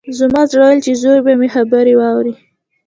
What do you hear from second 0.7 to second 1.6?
چې زوی به مې